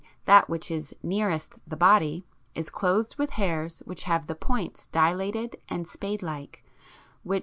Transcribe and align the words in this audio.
that 0.25 0.49
which 0.49 0.71
is 0.71 0.95
nearest 1.03 1.59
the 1.69 1.75
body, 1.75 2.25
is 2.55 2.71
clothed 2.71 3.15
with 3.19 3.29
hairs 3.37 3.83
which 3.85 4.01
have 4.05 4.25
the 4.25 4.33
points 4.33 4.87
dilated 4.87 5.57
and 5.69 5.87
spade 5.87 6.23
like 6.23 6.65
(fig. 7.23 7.39